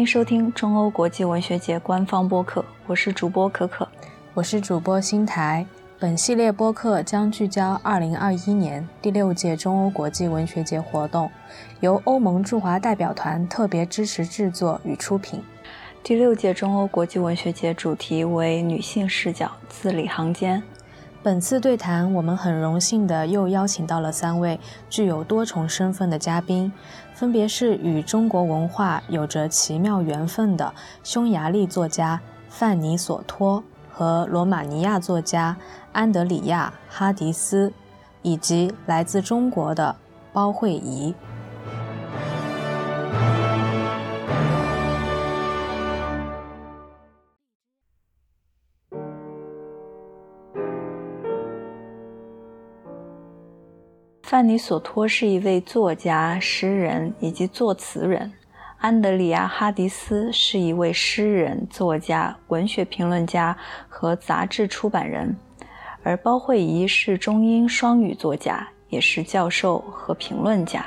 [0.00, 3.86] 欢迎收听中欧国际文学节官方播客，我是主播可可，
[4.32, 5.66] 我是主播新台。
[5.98, 11.30] 本系列播客将聚焦2021年第六届中欧国际文学节活动，
[11.80, 15.42] 由欧盟驻华代表团特别支持制作与出品。
[16.02, 20.62] 第六届中欧国际文学节主题为女性视角，字里行间。
[21.22, 26.72] 本次对谈，我们很荣幸的又邀请到了三位具有多重身份的嘉宾，
[27.20, 30.72] 分别是与中国文化有着奇妙缘分的
[31.04, 33.62] 匈牙利作家范尼索托
[33.92, 35.54] 和罗马尼亚作家
[35.92, 37.74] 安德里亚哈迪斯，
[38.22, 39.94] 以及来自中国的
[40.32, 41.14] 包惠仪。
[54.40, 58.32] 范尼索托是一位作家、诗人以及作词人，
[58.78, 63.54] 安德里亚·哈迪斯是一位诗人、作家、文学评论家
[63.86, 65.36] 和杂志出版人，
[66.02, 70.86] 而包慧怡是中英双语作家，也是教授和评论家。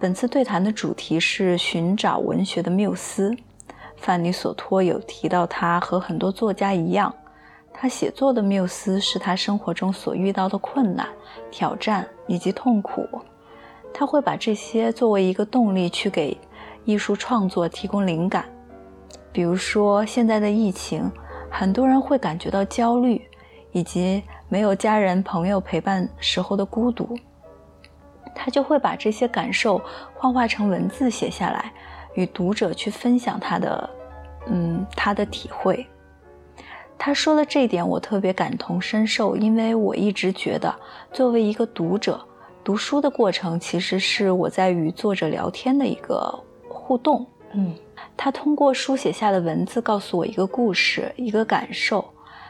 [0.00, 3.32] 本次对谈的主题是寻找文学的缪斯。
[3.96, 7.14] 范尼索托有提到，他和很多作家一样。
[7.76, 11.06] 他写作的缪斯是他生活中所遇到的困难、
[11.50, 13.06] 挑战以及痛苦，
[13.92, 16.38] 他会把这些作为一个动力去给
[16.84, 18.46] 艺术创作提供灵感。
[19.32, 21.10] 比如说现在的疫情，
[21.50, 23.20] 很多人会感觉到焦虑，
[23.72, 27.18] 以及没有家人朋友陪伴时候的孤独，
[28.34, 29.82] 他就会把这些感受
[30.14, 31.72] 幻化成文字写下来，
[32.14, 33.90] 与读者去分享他的，
[34.46, 35.84] 嗯，他的体会。
[37.06, 40.74] 他说的这一点，我特别感同身受，因为我一直觉得，
[41.12, 42.18] 作为一个读者，
[42.64, 47.26] 读书的过程其实是我在与作者聊天的一个互动。
[47.52, 47.74] 嗯，
[48.16, 52.02] 他通过书写下的文字告诉我一个故事，一个感受。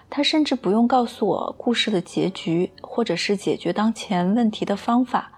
[0.09, 5.33] 他甚至不用告诉我故事的结局，或者是解决当前问题的方法，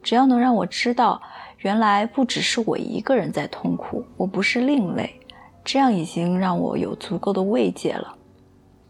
[0.00, 1.20] 只要能让我知道，
[1.58, 5.12] 原来不只是我一个人在痛苦，我不是另类，
[5.64, 8.14] 这样已经让我有足够的慰藉了。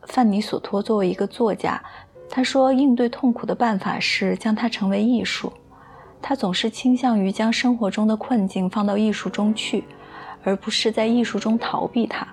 [0.06, 1.82] 范尼索托作为一个作家，
[2.28, 5.52] 他说应对痛苦的办法是将它成为艺术。
[6.20, 9.84] 他总是倾向于将生活中的困境放到艺术中去，
[10.42, 12.26] 而不是在艺术中逃避它。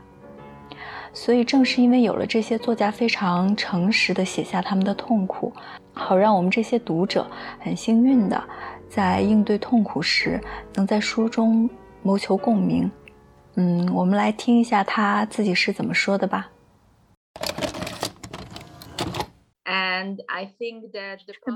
[1.13, 5.51] 所以，正是因为有了这些作家非常诚实地写下他们的痛苦，
[5.91, 7.27] 好让我们这些读者
[7.59, 8.41] 很幸运的
[8.87, 10.39] 在应对痛苦时，
[10.73, 11.69] 能在书中
[12.01, 12.89] 谋求共鸣。
[13.55, 16.49] 嗯，我们来听一下他自己是怎么说的吧。
[19.60, 19.60] 那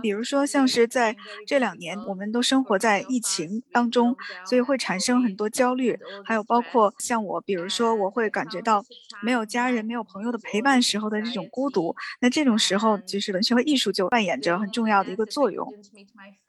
[0.02, 1.16] 比如说，像是在
[1.46, 4.16] 这两年，我们都生活在疫情当中，
[4.46, 5.98] 所以会产生很多焦虑。
[6.24, 8.84] 还有包括像我，比如说，我会感觉到
[9.24, 11.96] 没有家人、没有朋友的陪伴时候的这种孤独。
[12.20, 15.74] 那这种时候，就是文学和艺术就扮演着很重要的一个作用。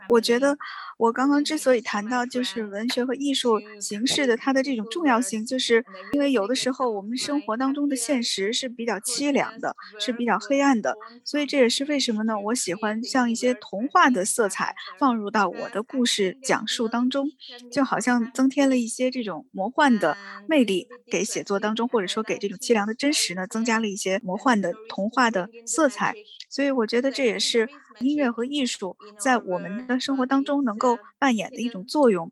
[0.09, 0.56] 我觉得，
[0.98, 12.39] 我刚刚之所以谈到就是文学和艺术形式的它的这种重要性，就是因为有的时候我们生活当中的现实是比较凄凉的，是比较黑暗的，所以这这也是为什么呢？
[12.39, 17.31] 我喜欢像一些童话的色彩放入到我的故事讲述当中，
[17.71, 26.15] 就好像增添了一些这种魔幻的魅力给写作当中，或者说给这种凄凉的真实呢，增加了一些魔幻的童话的色彩。
[26.50, 32.31] 所以我觉得这也是音乐和艺术在我们的生活当中能够扮演的一种作用。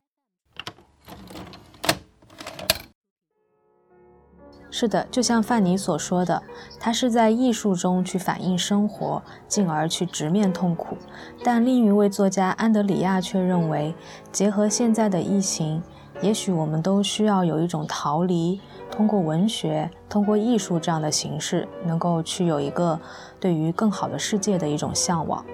[4.76, 6.42] 是的，就像范尼所说的，
[6.80, 10.96] 他是在艺术中去反映生活，进而去直面痛苦。
[11.44, 13.94] 但另一位作家安德里亚却认为，
[14.32, 15.80] 结合现在的疫情，
[16.20, 18.60] 也许我们都需要有一种逃离，
[18.90, 22.98] 通过文学、通过艺术这样的形式，能够去有一个
[23.38, 25.46] 对于更好的世界的一种向往。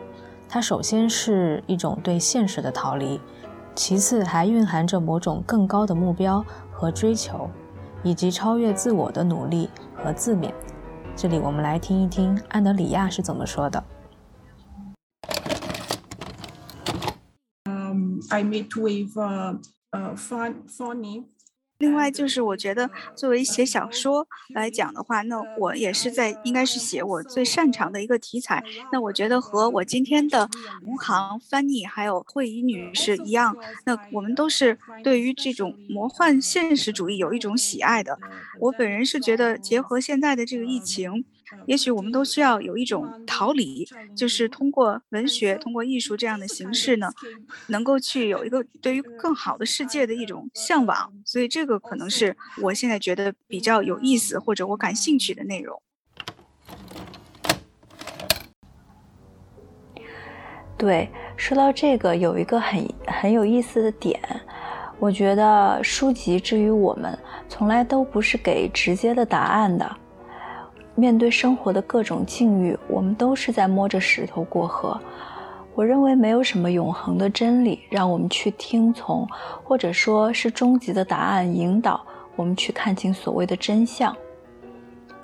[0.49, 3.21] 它首先是一种对现实的逃离，
[3.75, 6.43] 其次还蕴含着某种更高的目标
[6.73, 7.51] 和追求。
[8.03, 10.53] 以及超越自我的努力和自勉。
[11.17, 13.85] 这里我们来听一听安德里亚是怎么说的。
[17.67, 19.57] Um, I met with uh,
[19.93, 21.25] uh, Fanny.
[21.81, 28.63] 另外就是，我觉得作为写小说来讲的话，那我也是在应该是写我最擅长的一个题材。
[28.93, 30.47] 那我觉得和我今天的
[30.85, 38.19] 同行翻译还有慧怡女士一样，那我们都是对于这种魔幻现实主义有一种喜爱的。
[38.59, 41.25] 我本人是觉得，结合现在的这个疫情。
[41.67, 43.87] 也许我们都需要有一种逃离，
[44.17, 47.11] 就是通过文学、通过艺术这样的形式呢，
[47.69, 51.13] 能够去有一个对于更好的世界的一种向往。
[51.25, 55.81] 所以这个可能是我现在觉得比较有意思或者我感兴趣的内容。
[60.77, 64.19] 对，说到这个，有一个很很有意思的点，
[64.99, 67.19] 我觉得书籍之于我们，
[67.51, 69.97] 从来都不是给直接的答案的。
[71.01, 75.01] 面对生活的各种境遇，我们都是在摸着石头过河。
[75.75, 79.27] 我认为没有什么永恒的真理让我们去听从，
[79.65, 82.05] 或者说是终极的答案引导
[82.37, 84.15] 我们去看清所谓的真相。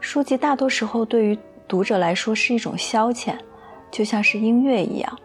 [0.00, 1.38] 书籍大多时候对于
[1.68, 3.34] 读者来说是一种消遣，
[3.90, 5.18] 就像是音乐一样。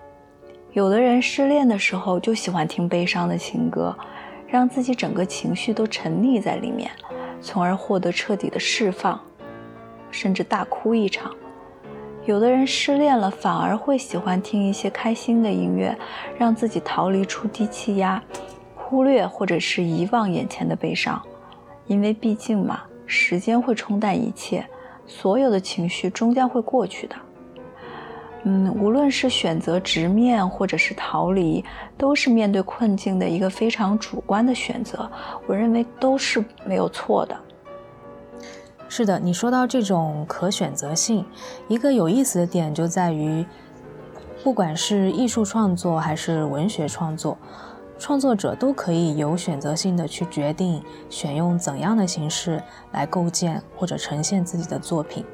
[0.73, 3.95] 有的人失恋的时候就喜欢听悲伤的情歌，
[4.47, 6.91] 让自己整个情绪都沉溺在里面，
[7.41, 9.17] 从而获得彻底的释放，
[10.11, 11.31] 甚至大哭一场。
[12.25, 15.97] 有的人失恋了，反而会喜欢听一些开心的音乐，
[16.37, 18.21] 让自己逃离出低气压，
[18.75, 21.19] 忽略或者是遗忘眼前的悲伤，
[21.87, 24.63] 因为毕竟嘛，时间会冲淡一切，
[25.07, 27.15] 所有的情绪终将会过去的。
[28.43, 31.63] 嗯，无论是选择直面或者是逃离，
[31.97, 35.09] 都是面对困境的一个非常主观的选择。
[35.47, 37.35] 我认为都是没有错的。
[39.01, 41.25] 是的，你说到这种可选择性，
[41.67, 43.43] 一个有意思的点就在于，
[44.43, 47.35] 不管是艺术创作还是文学创作，
[47.97, 52.61] 创作者都可以有选择性的去决定选用怎样的形式
[52.91, 55.25] 来构建或者呈现自己的作品。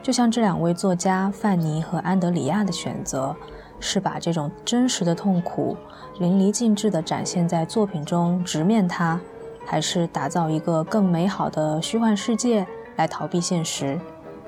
[0.00, 3.34] 就像这两位作家范尼和安德里亚的选择，
[3.80, 5.76] 是把这种真实的痛苦
[6.20, 9.20] 淋漓尽致地展现在作品中，直面它，
[9.66, 12.64] 还是打造一个更美好的虚幻世界
[12.98, 13.98] 来逃避现实，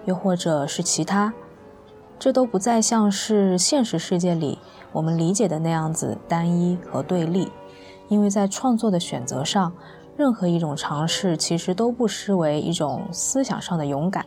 [0.05, 1.33] 又或者是其他？
[2.19, 4.59] 这都不再像是现实世界里
[4.93, 7.51] 我们理解的那样子单一和对立，
[8.09, 9.73] 因为在创作的选择上，
[10.17, 14.27] 任何一种尝试其实都不失为一种思想上的勇敢。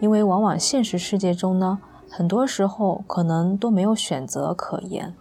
[0.00, 5.12] 因为往往现实世界中呢，很多时候可能都没有选择可言。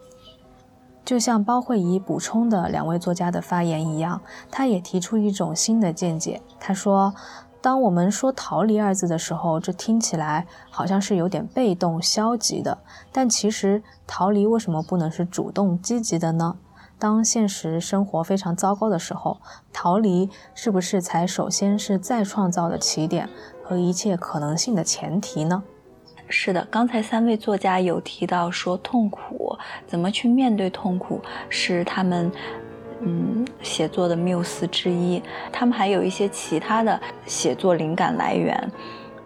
[1.04, 6.42] 就像包慧怡补充的两位作家的发言一样，他也提出一种新的见解。
[6.60, 7.14] 他说
[7.68, 12.78] ：“当我们说‘逃离’二字的时候，这听起来好像是有点被动消极的。
[13.12, 16.56] 但其实，逃离为什么不能是主动积极的呢？
[16.98, 19.42] 当现实生活非常糟糕的时候，
[19.74, 23.28] 逃离是不是才首先是再创造的起点？”
[23.62, 25.62] 和一切可能性的前提呢？
[26.30, 32.32] 是的，刚才三位作家有提到说，痛苦怎么去面对痛苦是他们
[33.02, 35.22] 嗯写作的缪斯之一。
[35.52, 38.72] 他们还有一些其他的写作灵感来源，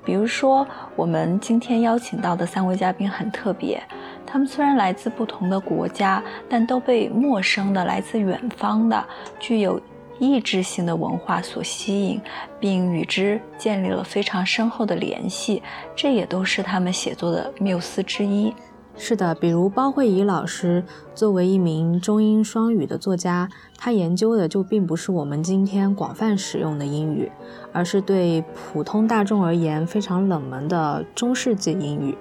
[0.04, 0.66] 比如说
[0.96, 3.82] 我们今天邀请到的三位嘉宾很特别，
[4.26, 9.06] 他们虽然来自不同的国家，但都被陌生的来自远方的
[9.40, 9.80] 具有。
[10.20, 12.22] 意志性的文化所吸引，
[12.60, 15.64] 并与之建立了非常深厚的联系，
[15.96, 18.54] 这也都是他们写作的缪斯之一。
[18.98, 20.84] 是的，比如包慧怡老师
[21.16, 27.32] 作为一名中英双语的作家，他研究的就并不是我们今天广泛使用的英语，
[27.74, 32.16] 而是对普通大众而言非常冷门的中世纪英语。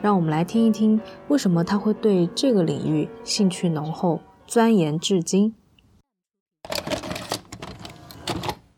[0.00, 5.54] 让我们来听一听，为什么他会对这个领域兴趣浓厚，钻研至今。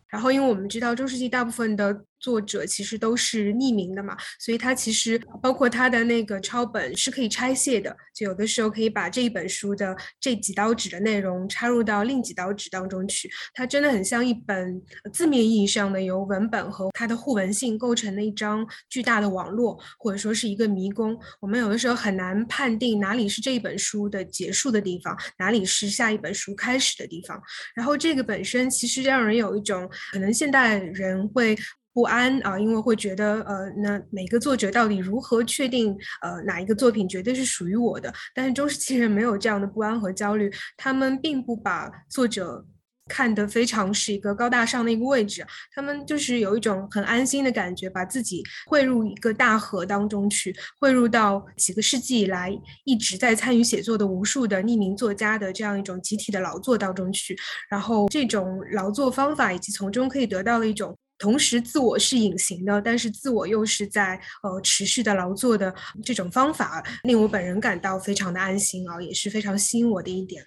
[0.08, 2.04] 然后，因为我们知道中世纪大部分的。
[2.24, 13.30] 作者其实都是匿名的嘛，所以他其实包括他的那个抄本是可以拆卸的，就有的时候可以把这一本书的这几刀纸的内容插入到另几刀纸当中去。
[13.52, 21.14] 它真的很像一本字面意义上的由文本和它的互文性构成的一张巨大的网络，或者说是一个迷宫。
[21.40, 27.38] 我们有的时候很难判定哪里是这一本书的结束的地方，哪里是下一本书开始的地方。
[27.74, 31.54] 然后这个本身其实让人有一种可能现代人会。
[31.94, 38.12] 不安啊，因为会觉得，呃，那每个作者到底如何确定，呃，哪一个作品绝对是属于我的？
[38.34, 42.66] 但是中世纪人没有这样的不安和焦虑，他们并不把作者
[43.08, 52.52] 看得非常是一个高大上的一个位置，他们就是有一种很安心的感觉，把自己汇入一个大河当中去，汇入到几个世纪以来
[52.84, 57.36] 一直在参与写作的无数的匿名作家的这样一种集体的劳作当中去，
[57.70, 60.96] 然后这种劳作方法以及从中可以得到的一种。
[61.24, 70.44] 同时，自我是隐形的，但是自我又是在呃持续的劳作的这种方法，令我本人感到非常的安心啊，也是非常吸引我的一点。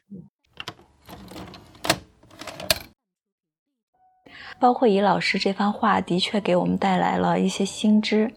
[4.59, 8.31] 包括尹老师这番话，的确给我们带来了一些新知。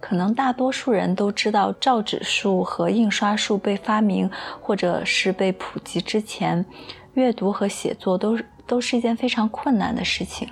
[0.00, 4.28] 可能大多数人都知道，造纸术和印刷术被发明
[4.60, 6.66] 或者是被普及之前，
[7.14, 10.48] 阅读和写作都是都是一件非常困难的事情。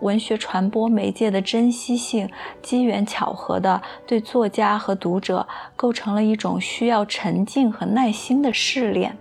[0.00, 2.28] 文学传播媒介的珍惜性，
[2.62, 9.16] 机缘巧合的对作家和读者构成了一种需要沉静和耐心的试炼。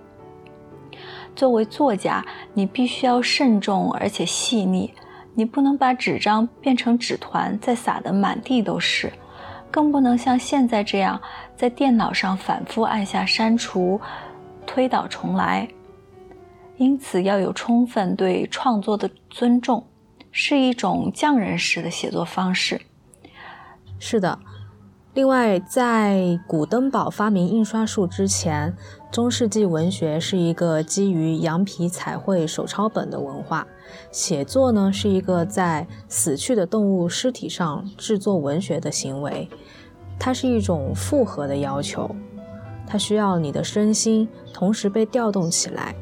[1.36, 4.94] 作为作家，你必须要慎重而且细腻，
[5.34, 9.12] 你不能把纸张变成纸团再撒得满地都是，
[9.70, 11.20] 更不能像现在这样
[11.56, 14.00] 在电脑上反复按下删除、
[14.66, 15.68] 推倒重来。
[16.78, 19.86] 因此，要有充分对创作的尊重。
[20.38, 22.82] 是一种匠人式的写作方式。
[23.98, 24.38] 是的，
[25.14, 28.76] 另外，在古登堡发明印刷术之前，
[29.10, 33.66] 中世纪文学是一个基于羊皮彩绘手抄本的文化。
[34.12, 39.50] 写作呢，是一个在死去的动物尸体上制作文学的行为，
[40.20, 42.14] 它是一种复合的要求，
[42.86, 45.96] 它需要你的身心同时被调动起来。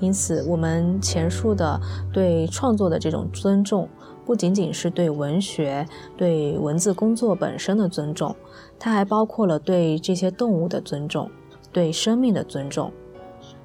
[0.00, 1.78] 因此，我们前述的
[2.10, 3.86] 对创作的这种尊重，
[4.24, 8.34] 不仅仅是对文学、对文字工作本身的尊重，
[8.78, 11.30] 它还包括了对这些动物的尊重，
[11.70, 12.90] 对生命的尊重。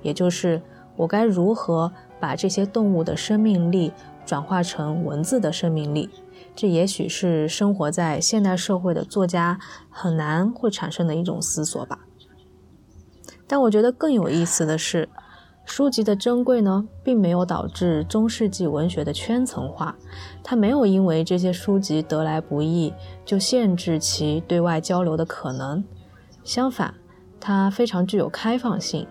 [0.01, 0.61] 也就是
[0.97, 1.89] 我该如何
[2.19, 3.93] 把这些动物的生命力
[4.25, 6.09] 转化成文字的生命力？
[6.53, 9.57] 这也许是生活在现代社会的作家
[9.89, 11.99] 很难会产生的一种思索吧。
[13.47, 15.07] 但我觉得更有意思的是。
[15.65, 19.95] 书籍的珍贵呢，并没有导致中世纪文学的圈层化，
[20.43, 22.93] 它没有因为这些书籍得来不易
[23.25, 25.83] 就限制其对外交流的可能。
[26.43, 26.93] 相反，
[27.39, 29.07] 它非常具有开放性，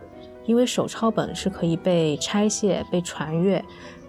[0.46, 3.62] 因为手抄本是可以被拆卸、被传阅、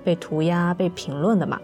[0.03, 1.59] 被涂鸦、被评论的嘛。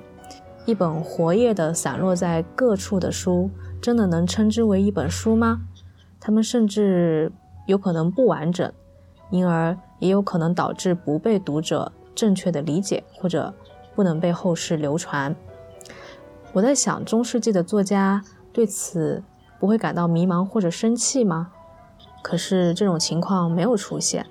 [0.66, 5.62] 一本活页的散落在各处的书，真的能称之为一本书吗？
[6.20, 7.32] 它们甚至
[7.68, 8.74] 有可能不完整，
[9.30, 9.78] 因而。
[10.02, 13.54] 也有可能导致不被读者正确的理解，或者
[13.96, 15.34] 不能被后世流传。
[16.52, 19.24] 我在想，中世纪的作家对此
[19.60, 21.52] 不会感到迷茫或者生气吗？
[22.22, 24.26] 可是这种情况没有出现。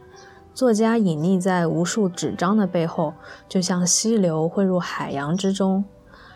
[0.52, 3.14] 作家隐匿在无数纸张的背后，
[3.48, 5.84] 就像溪流汇入海洋之中，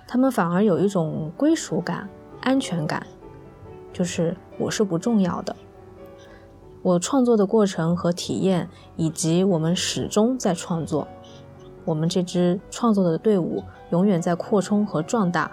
[0.06, 2.08] 他们反而有一种归属感、
[2.40, 3.04] 安全感，
[3.92, 5.54] 就是我是不重要的。
[6.84, 11.08] 我创作的过程和体验，以及我们始终在创作，
[11.86, 15.50] 我们这支创作的队伍永远在扩充和壮大，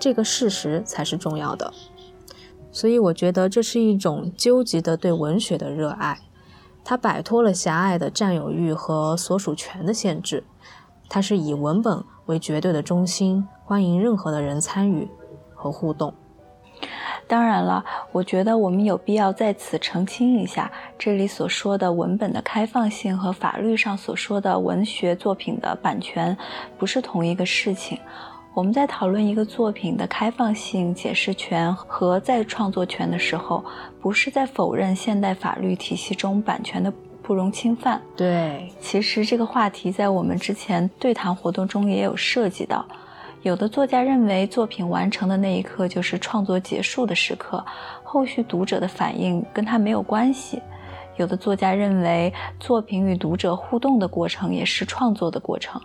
[0.00, 1.72] 这个事实才是重要的。
[2.72, 6.18] 所以，我觉得这是一种究极的对文学的热爱，
[6.82, 10.42] 它摆脱了狭隘的占有欲和所属权的限制，
[11.08, 15.08] 它是以文本为绝对的中心，欢迎任何的人参与
[15.54, 16.12] 和互动。
[17.26, 26.36] 当然了，我觉得我们有必要在此澄清一下，这里所说的文本的开放性和法律上所说的文学作品的版权
[26.78, 27.98] 不是同一个事情。
[28.54, 33.64] 我们在讨论一个作品的开放性、解释权和再创作权的时候，
[34.00, 36.92] 不是在否认现代法律体系中版权的
[37.22, 38.00] 不容侵犯。
[38.16, 42.84] 对，其实这个话题在我们之前对谈活动中也有涉及到。
[43.42, 47.64] 有的作家认为，作品完成的那一刻就是创作结束的时刻，
[48.02, 50.60] 后续读者的反应跟他没有关系。
[51.16, 55.80] 有的作家认为，作品与读者互动的过程也是创作的过程。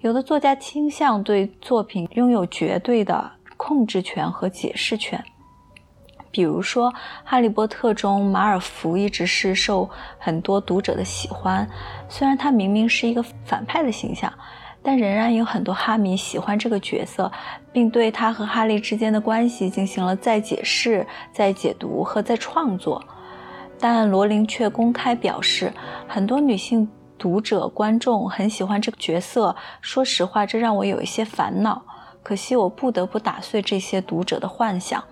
[0.00, 5.22] 有的作家倾向对作品拥有绝对的控制权和解释权。
[6.30, 6.90] 比如说，
[7.24, 9.88] 《哈利波特》中马尔福一直是受
[10.18, 11.66] 很多读者的喜欢，
[12.08, 14.30] 虽然他明明是一个反派的形象。
[14.84, 17.32] 但仍然有很多哈迷喜欢这个角色，
[17.72, 23.02] 并对他和哈利之间的关系进行了再解释、再解读和再创作。
[23.80, 25.72] 但罗琳却公开表示，
[26.06, 26.88] 很多女性
[27.18, 29.56] 读者、观众很喜欢这个角色。
[29.80, 31.82] 说实话，这让我有一些烦恼。
[32.22, 35.02] 可惜我不得不打碎这些读者的幻想。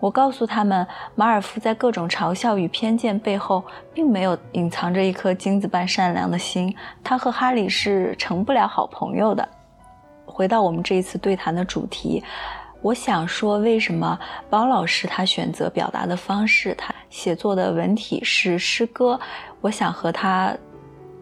[0.00, 6.74] 我告诉他们，马尔福在各种嘲笑与偏见背后，并没有隐藏着一颗金子般善良的心。
[7.02, 9.48] 他和哈利是成不了好朋友的。
[10.26, 12.22] 回到我们这一次对谈的主题，
[12.82, 14.18] 我想说，为什么
[14.50, 19.18] 包老师他选择表达的方式，他写作的文体是诗歌？
[19.62, 20.54] 我想和他，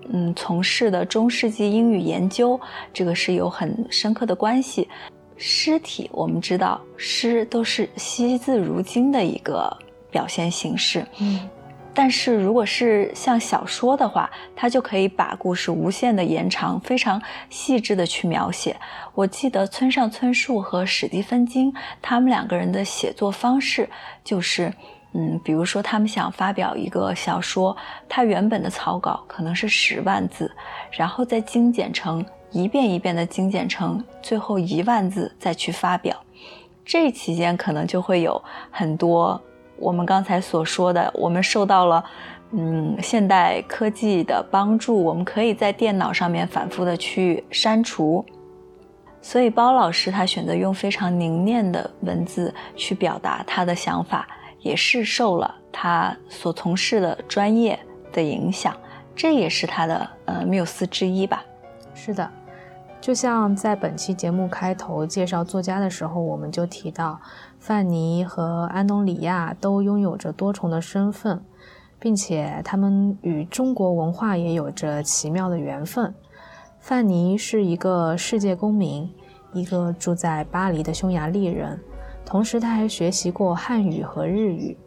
[0.09, 2.59] 嗯，从事的中世纪英语研究，
[2.93, 4.89] 这个是有很深刻的关系。
[5.37, 9.77] 诗体，我们知道诗都是惜字如金的一个
[10.11, 11.07] 表现形式。
[11.19, 11.49] 嗯，
[11.95, 17.21] 但是如果是像小说的话，它就可以把故事无限的延长，非常
[17.51, 18.77] 细致的去描写。
[19.15, 23.89] 我记得村上春树和史蒂芬金他们两个人的写作方式
[24.25, 24.73] 就是，
[25.13, 27.77] 嗯，比如说他们想发表一个小说，
[28.09, 30.51] 它原本的草稿可能是十万字，
[30.91, 36.17] 然后再精简成一遍一遍的精简成最后一万字再去发表，
[36.85, 38.41] 这期间可能就会有
[38.71, 39.41] 很多。
[39.79, 42.05] 我们刚才所说的，我们受到了，
[42.53, 48.25] 嗯，现代科技的帮助，我们可以在电脑上面反复的去删除，
[49.21, 54.29] 所以包老师他选择用非常凝练的文字去表达他的想法，
[54.61, 57.77] 也是受了他所从事的专业
[58.13, 58.77] 的影响，
[59.17, 61.43] 这也是他的呃缪斯之一吧。
[61.95, 62.31] 是的。
[63.03, 67.21] 就像在本期节目开头介绍作家的时候，我们就提到，
[67.59, 71.43] 范尼和安东里亚都拥有着多重的身份，
[71.99, 76.15] 并且他们与中国文化也有着奇妙的缘分。
[76.79, 79.13] 范尼是一个世界公民，
[79.53, 81.81] 一个住在巴黎的匈牙利人，
[82.25, 84.79] 同时他还学习过汉语和日语。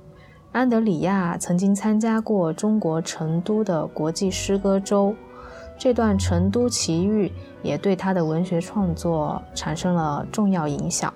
[0.53, 5.13] 安德里亚曾经参加过中国成都的国际诗歌周。
[5.77, 11.13] 这段成都奇遇也对他的文学创作产生了重要影响。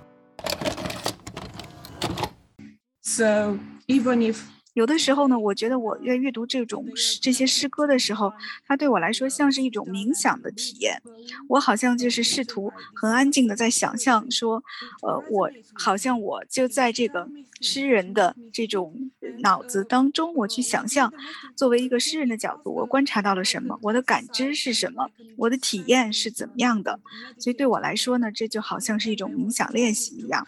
[3.01, 4.41] So even if
[4.79, 6.85] 有的时候呢，我觉得我在阅读这种
[7.21, 8.31] 这些诗歌的时候，
[8.65, 11.01] 它对我来说像是一种冥想的体验。
[11.49, 14.63] 我好像就是试图很安静的在想象说，
[15.01, 17.27] 呃，我好像我就在这个
[17.59, 21.13] 诗人的这种脑子当中，我去想象，
[21.57, 26.97] 作为一个诗人的角度，我观察到了什么，我的感知是什么，我的体验是怎么样的。
[27.37, 30.47] 所以对我来说呢，这就好像是一种冥想练习一样。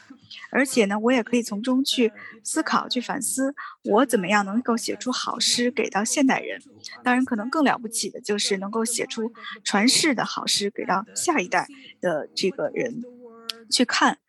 [0.49, 2.11] 而且呢，我也可以从中去
[2.43, 6.61] 思考、去反思，我怎么怎么样能够写出好诗给到现代人。
[7.03, 11.65] 当然，可能更了不起的就是能够写出传世的好诗给到下一代
[11.99, 13.01] 的这个人
[13.71, 14.19] 去看。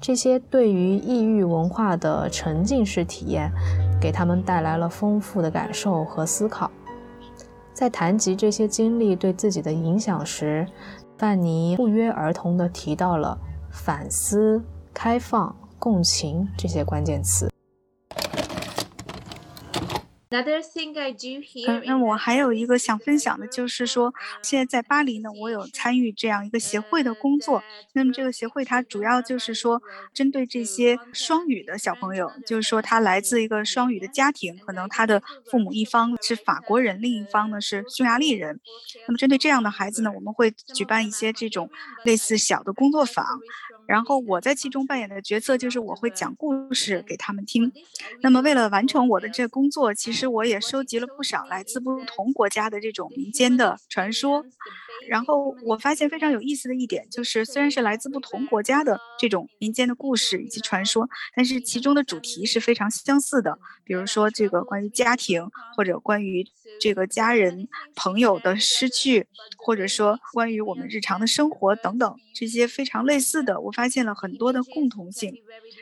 [0.00, 3.50] 这些对于异域文化的沉浸式体验，
[4.00, 6.70] 给他们带来了丰富的感受和思考。
[7.72, 10.64] 在谈及这些经历对自己的影响时，
[11.18, 13.36] 范尼不约而同地提到了。
[13.72, 17.50] 反思、开放、共情这些关键词。
[21.66, 27.62] 嗯，那我还有一个想分享的，就是说，现在在巴黎呢，我有参与这样一个协会的工作。
[27.92, 38.60] 那么这个协会它主要就是说，针对这些双语的小朋友，就是说他来自一个双语的家庭，可能他的父母一方是法国人，另一方呢是匈牙利人。
[39.06, 41.70] 那么针对这样的孩子呢，我们会举办一些这种
[42.04, 43.24] 类似小的工作坊。
[43.86, 47.70] 然后我在其中扮演的角色就是我会讲故事给他们听。
[48.22, 54.44] 那么为了完成我的这工作，其实我也收集了不少来自不同国家的这种民间的传说。
[55.08, 63.58] 然后我发现非常有意思的一点就是，虽然是来自不同国家的这种民间的故事以及传说，但是其中的主题是非常相似的。
[63.84, 66.46] 比如说这个关于家庭，或者关于
[66.80, 69.26] 这个家人朋友的失去，
[69.58, 75.34] 或者说关于我们日常的生活等等这些非常类似的，我发现了很多的共同性。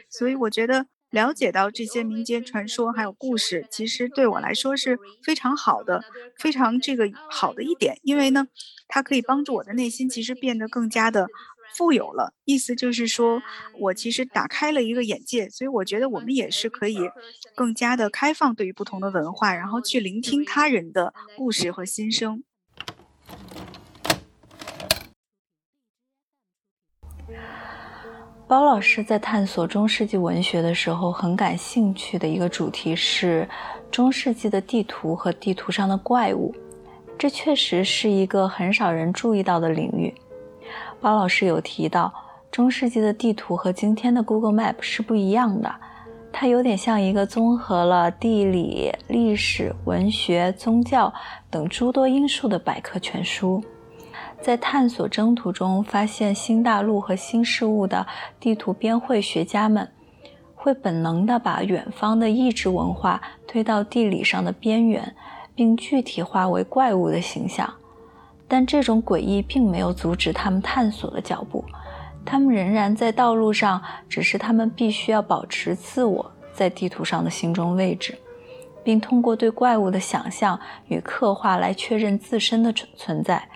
[0.08, 0.86] 所以我觉得。
[1.12, 6.02] 了解到这些民间传说还有故事，其实对我来说是非常好的，
[6.38, 8.48] 非常这个好的一点，因为呢，
[8.88, 11.28] 它可以帮助我的内心其实变得更加的
[11.76, 12.32] 富有了。
[12.46, 13.42] 意思就是说
[13.78, 16.98] 我其实打开了一个眼界，所以我觉得我们也是可以
[17.54, 22.42] 更加的开放对于不同的文化，然后去聆听他人的故事和心声。
[28.52, 33.48] 包老师在探索中世纪文学的时候，很感兴趣的一个主题是
[33.90, 36.54] 中世纪的地图和地图上的怪物。
[37.16, 40.12] 这确实是一个很少人注意到的领域。
[41.00, 42.12] 包老师有提到，
[42.50, 45.74] 中世纪的地图和今天的 Google Map 是不一样的，
[46.30, 51.10] 它有点像一个综合了地理、历史、文学、宗教
[51.48, 53.64] 等诸多因素的百科全书。
[54.42, 58.04] 在探索征途中发现新大陆和新事物的
[58.40, 59.88] 地图编绘学家们，
[60.56, 65.14] 会本能地把远方的异质文化推到地理上的边缘，
[65.54, 67.72] 并具体化为怪物的形象。
[68.48, 71.64] 但这种诡异并没有阻止他们探索的脚步，
[72.24, 78.18] 他们仍然在道路上，只是他们必须要保持自我在地图上的心中位置，
[78.82, 83.48] 并通过对怪物的想象与刻画来确认自身的存存在。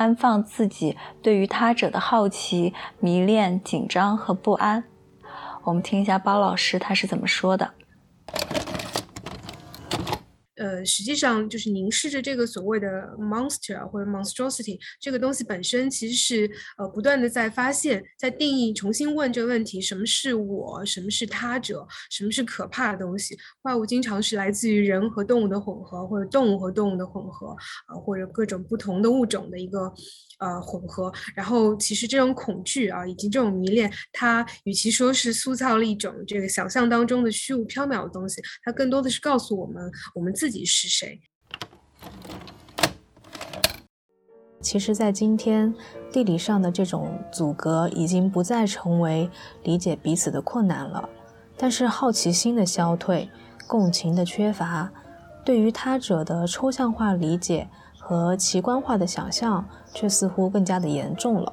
[0.00, 4.84] 安放自己对于他者的好奇、迷恋、紧张和不安。
[5.64, 7.74] 我们听一下包老师他是怎么说的。
[10.60, 12.86] 呃，实际上就是凝视着这个所谓的
[13.18, 20.84] monster 或者 monstrosity 这个东西本身，其实是呃不断的在发现，在定义，重新问这个问题：什么是我？
[20.84, 21.86] 什么是他者？
[22.10, 23.34] 什么是可怕的东西？
[23.62, 29.90] 怪物经常是来自于人和动物的混合，或者动物和动物的混合，啊，或者各种不同的物种的一个。
[30.40, 41.20] 呃，混合，然后其实这种恐惧啊，以及这种迷恋，它与其说是塑造了一种这个想象当中的虚无缥缈的东西，它更多的是告诉我们我们自己是谁。
[44.62, 45.74] 其实，在今天，
[46.10, 49.28] 地理上的这种阻隔已经不再成为
[49.62, 51.06] 理解彼此的困难了，
[51.58, 53.28] 但是好奇心的消退，
[53.66, 54.90] 共情的缺乏，
[55.44, 57.68] 对于他者的抽象化理解。
[58.10, 61.52] 和奇观化的想象却似乎更加的严重了。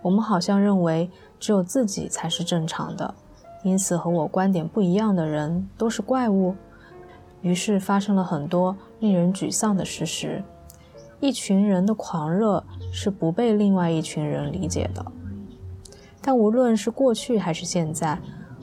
[0.00, 1.10] 我们好像认为
[1.40, 3.12] 只有自己才是正常的，
[3.64, 6.54] 因此和我观点不一样的人都是怪物。
[7.42, 10.44] 于是发生了很多令人沮丧的事实。
[11.18, 12.62] 一群人的狂热
[12.92, 15.04] 是不被另外一群人理解的。
[16.20, 18.16] 但无论是过去还是现在，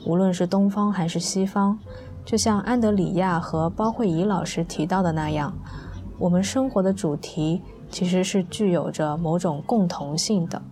[0.06, 1.78] 无论是东方还是西方，
[2.24, 5.52] 就像安德里亚和包慧怡老师提到的那样。
[6.18, 10.62] 我们生活的主题其实是具有着某种共同性的，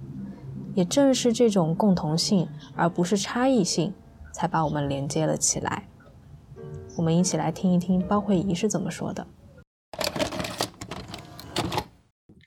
[0.75, 3.93] 也正是这种共同性，而不是差异性，
[4.33, 5.89] 才把我们连接了起来。
[6.97, 9.27] 我们一起来听一听包慧仪是怎么说的。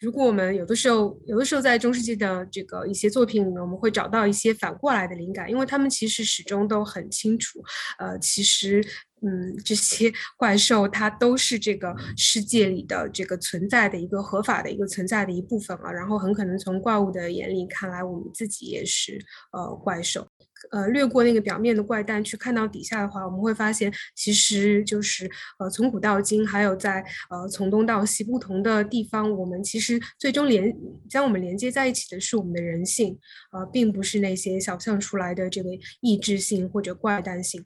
[0.05, 7.63] 如果我们有的时候，有的时候在中世纪的这个一些作品里面，我们会找到一些反过来的灵感，因为他们其实始终都很清楚，
[7.97, 8.85] 呃，其实。
[9.21, 15.91] 嗯，这些 怪兽它都是这个世界里的这个存在的一个合法的一个存在的一部分啊。
[15.91, 19.19] 然后很可能从怪物的眼里看来，我们自己也是
[19.51, 20.27] 呃怪兽。
[20.71, 30.75] 呃，略过那个表面的怪诞，去看到底下的话，我们会发现，其实就是呃从古到今，还有在呃从东到西不同的地方，我们其实最终连
[31.09, 33.17] 将我们连接在一起的是我们的人性，
[33.51, 35.69] 呃，并不是那些想象出来的这个
[36.01, 37.65] 意志性或者怪诞性。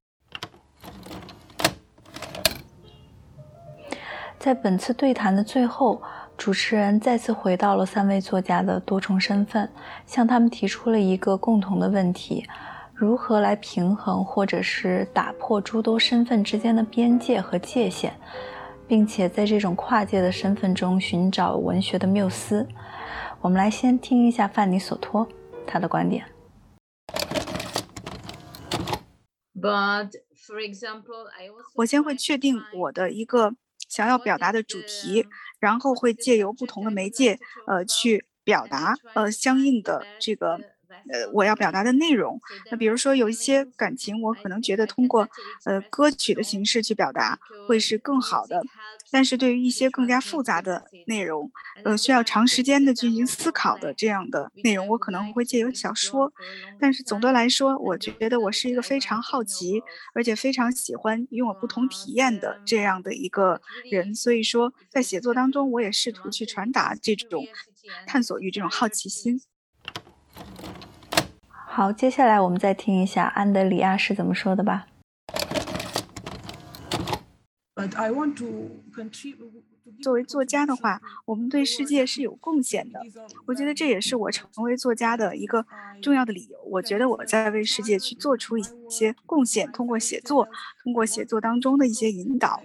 [4.37, 6.01] 在本次对谈的最后，
[6.37, 9.69] 主持人再次回到了三位作家的多重身份，
[10.05, 12.45] 向他们提出了一个共同的问题：
[12.99, 18.11] 如何来平衡或者是打破诸多身份之间的边界和界限，
[18.89, 22.67] 并且在这种跨界的身份中寻找文学的缪斯。
[23.39, 25.25] 我们来先听一下范尼索托
[25.65, 26.25] 他的观点。
[29.55, 33.53] But for example, I 我先会确定我的一个。
[33.87, 35.25] 想要表达的主题，
[35.59, 40.59] 然后会借由不同的媒介，呃，去表达呃相应的这个。
[41.07, 45.29] 呃，我要表达的内容，那比如说有一些感情，我可能觉得通过
[45.65, 48.61] 呃歌曲的形式去表达会是更好的。
[49.11, 51.51] 但是对于一些更加复杂的内容，
[51.83, 56.31] 呃，需要长时间的进行思考的这样的内容，我可能会借由小说。
[56.79, 59.81] 但是总的来说，我觉得我是一个非常好奇，
[60.13, 63.59] 而且非常喜欢拥有不同体验的这样的一个
[63.89, 64.13] 人。
[64.13, 67.47] 所以说，在写作当中，我也试图去传达这种
[68.05, 69.41] 探索欲、这种好奇心。
[71.71, 74.87] 好，接下来我们再听一下安德里亚是怎么说的吧。
[80.01, 82.99] 作为作家的话，我们对世界是有贡献的。
[83.45, 85.63] 我觉得这也是我成为作家的一个
[86.01, 86.57] 重要的理由。
[86.65, 90.49] 我觉得我在为世界去做出一些贡献，通过写作，
[90.83, 92.63] 通过写作当中的一些引导。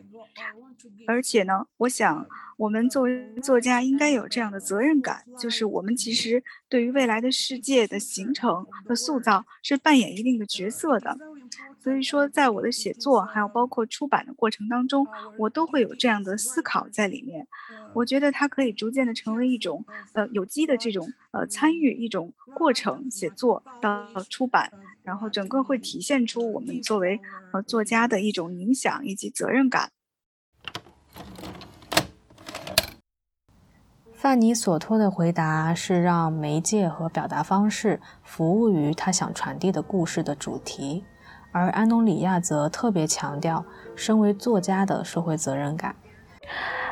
[1.07, 11.17] 而且呢，我想我们作为作家应该有这样的责任感，就是我们其实对于未来的世界的形成和塑造是扮演一定的角色的。
[11.83, 17.47] 所以说，在我的写作还有包括出版的过程当中，我都会有这样的思考在里面。
[17.93, 27.21] 我觉得它可以逐渐的成为一种呃有机的这种呃参与一种过程，写作到出版，然后整个会体现出我们作为
[27.53, 29.91] 呃作家的一种影响以及责任感。
[34.13, 41.05] 范尼索托的回答是让媒介和表达方式服务于他想传递的故事的主题，
[41.53, 43.63] 而安东里亚则特别强调
[43.95, 45.95] 身为作家的社会责任感。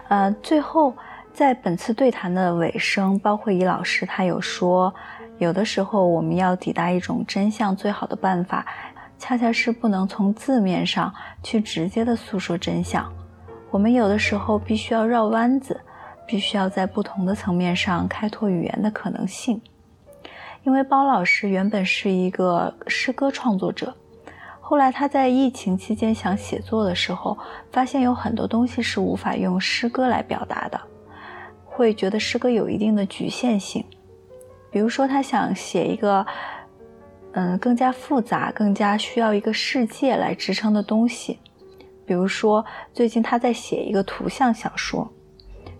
[0.09, 0.95] 呃，最后
[1.33, 4.93] 在本次对谈的尾声，包括怡老师他有说，
[5.39, 8.67] 有的时候我们要抵达一种真相，最好的办法，
[9.19, 11.11] 恰恰是不能从字面上
[11.43, 13.11] 去直接的诉说真相，
[13.73, 15.81] 我们有的时候必须要绕弯子。
[16.25, 19.61] 必须要在不同的层面上开拓语言的可能性，
[20.63, 23.93] 因为包老师原本是一个诗歌创作者，
[24.61, 27.37] 后来他在疫情期间想写作的时候，
[27.71, 30.81] 发现有很多东西是无法用诗歌来表达的，
[31.67, 33.85] 会觉得诗歌有一定的局限性。
[34.71, 36.25] 比如说，他想写一个，
[37.33, 41.39] 嗯，更加复杂、更加需要一个世界来支撑的东西。
[42.05, 45.11] 比如说，最近他在写一个图像小说，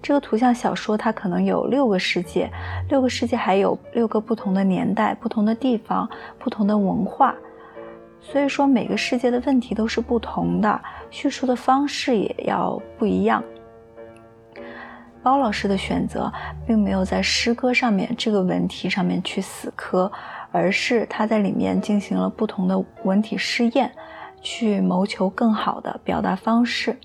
[0.01, 2.51] 这个图像小说它可能有六个世界，
[2.89, 6.09] 六个世界还有六个不同的年代、不同的地方、
[6.39, 7.35] 不同的文化。
[8.21, 10.81] 所以说，每个世界的问题都是不同的，
[11.11, 13.43] 叙述的方式也要不一样。
[15.25, 16.33] 包老师的选择
[16.67, 20.11] 并没有在诗歌上面这个文题上面去死磕，
[20.51, 23.93] 而是他在里面进行了不同的文体试验，
[24.43, 26.99] 去谋求更好的表达方式。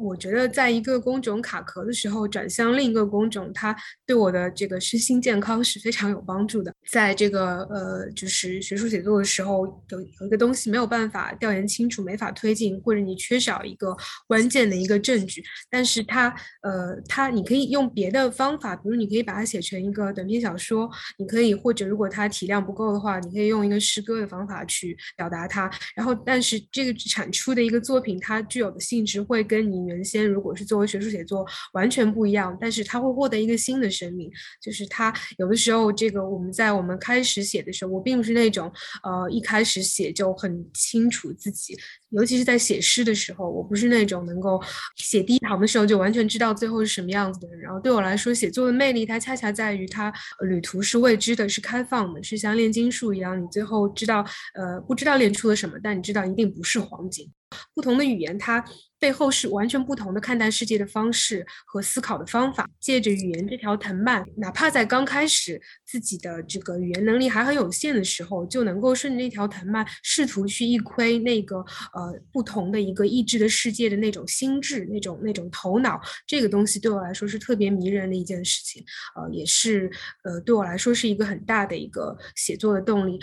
[0.00, 6.72] 我觉得，在一个工种卡壳的时候，转向另一个工种，它对我的这个身心健康是非常有帮助的。
[6.90, 13.94] 在这个呃，就是学术写作的时候，有有一个东西没有办法调研清楚，没法推进，或者你缺少一个
[14.26, 25.70] 关键的一个证据，但是它呃，它你可以用别的方法，比如你可以把它写成一个短篇小说，你可以或者如果它体量不够的话，你可以用一个诗歌的方法去表达它。
[25.94, 29.89] 然后，但是这个产出的一个作品，它具有的性质会跟你。
[29.90, 34.30] 原先如果是作为学术写作完全不一样，但是它会获得一个新的生命。
[34.62, 38.72] 就是它有的时候，这个我们在我们开始写的时候，我并不是那种
[39.02, 41.76] 呃一开始写就很清楚自己，
[42.10, 44.60] 尤其是在写诗的时候，我不是那种能够
[44.96, 47.60] 写第一行的时候就完全知道最后是什么样子的人。
[47.60, 54.24] 然后对我来说，写作的魅力它恰恰在于它旅途是未知的，是开放的，是像炼金术一样，你最后知道
[54.54, 57.30] 呃不知道炼出了什么，但你知道一定不是黄金。
[57.74, 58.64] 不同的语言，它
[59.00, 62.68] 背后是完全不同的看待世界的方式和思考的方法。
[62.78, 71.56] 借着语言这条藤蔓，哪怕在刚开始自己的这个语言能力还很有限的时候，就能够顺着那条藤蔓，试图去一窥那个
[71.94, 76.00] 呃不同的一个意志的世界的那种心智、那种那种头脑。
[76.26, 78.84] 这个东西对我来说是特别迷人的一件事情，
[79.16, 79.90] 呃，也是
[80.24, 83.18] 呃对我来说是一个很大的一个写作的动力。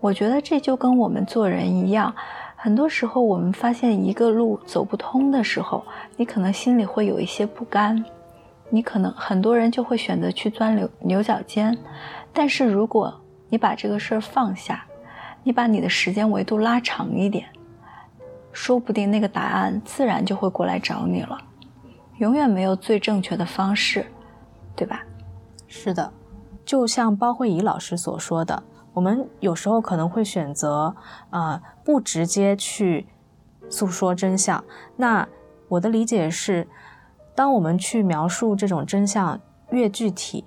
[0.00, 2.14] 我觉得这就跟我们做人一样，
[2.54, 5.84] 很多时候我们发现一个路走不通的时候，
[6.16, 8.04] 你可能心里会有一些不甘，
[8.70, 11.76] 你可能很多人就会选择去钻牛牛角尖。
[12.32, 13.12] 但是如果
[13.48, 14.84] 你把这个事儿放下，
[15.42, 17.46] 你把你的时间维度拉长一点，
[18.52, 21.36] 说不定那个答案自然就会过来找你了。
[22.18, 24.06] 永远没有最正确的方式，
[24.76, 25.02] 对吧？
[25.66, 26.12] 是的，
[26.64, 28.62] 就像包慧怡老师所说的。
[28.98, 30.92] 我们有时候可能会选择，
[31.30, 33.06] 啊，不直接去
[33.70, 34.64] 诉说真相。
[34.96, 35.28] 那
[35.68, 36.66] 我的理解是，
[37.32, 40.44] 当我们去描述这种真相越具体，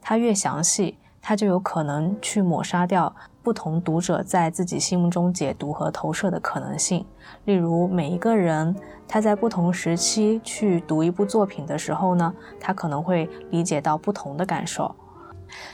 [0.00, 7.06] 它越详细，它就有可能去抹杀掉不同读者在自己心目中解读和投射的可能性。
[7.44, 8.74] 例如，每一个人
[9.06, 14.92] 他在不同时期去读一部作品的时候呢，他可能会理解到不同的感受。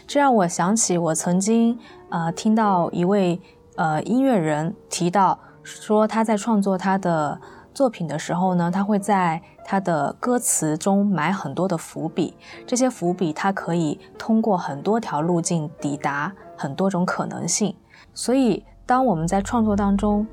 [0.06, 1.78] 这让我想起我曾经。
[2.10, 3.38] 呃，听到一位
[3.76, 7.38] 呃音乐人提到说，他在创作他的
[7.74, 12.34] 作品的时候呢，他会在他的歌词中埋很多的伏笔，
[12.66, 17.76] 这些伏笔他可以通过很多条路径抵达很多种可能性。
[18.14, 20.26] 所以，当我们在创作当中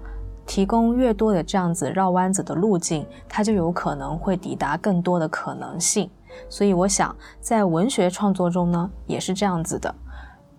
[0.45, 6.09] 提供越多的这样子绕弯子的路径，它就有可能会抵达更多的可能性。
[6.49, 9.93] 所以，我想在文学创作中呢，也是这样子的。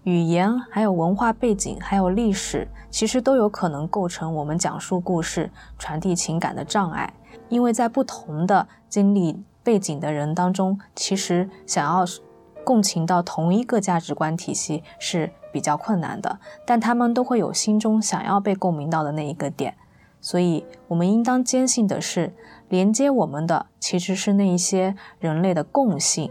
[0.05, 7.13] 语言、还有文化背景、还有历史，其实都有可能构成我们讲述故事、传递情感的障碍。
[7.49, 12.05] 因为在不同的经历背景的人当中，其实想要
[12.63, 16.39] 共情到同一个价值观体系是比较困难的。
[16.65, 19.75] 但他们都会有心中想要被共鸣到的那一个点。
[20.21, 22.33] 所以，我们应当坚信的是，
[22.69, 26.31] 连接我们的其实是那一些人类的共性，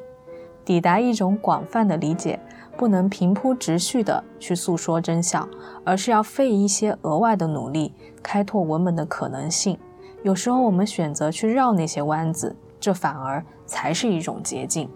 [0.63, 2.39] 抵达一种广泛的理解。
[2.77, 5.47] 不能平铺直叙的去诉说真相，
[5.85, 9.79] 而是要费一些额外的努力，开拓文本的可能性。
[10.23, 14.89] 有时候我们选择去绕那些弯子，这反而才是一种捷径。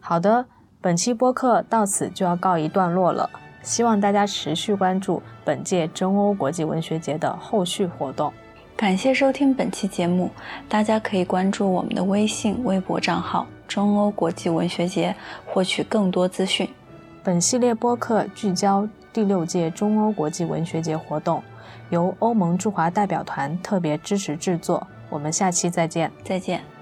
[0.00, 0.46] 好的，
[0.80, 3.28] 本期播客到此就要告一段落了，
[3.64, 8.32] 希望大家持续关注本届中欧国际文学节的后续活动。
[8.76, 10.30] 感谢收听本期节目，
[10.68, 15.14] 大家可以关注我们的微信、微博账号“中欧国际文学节”，
[15.46, 16.68] 获取更多资讯。
[17.22, 21.42] 本系列播客聚焦第六届中欧国际文学节活动，
[21.88, 24.86] 由欧盟驻华代表团特别支持制作。
[25.08, 26.73] 我们下期再见，再见。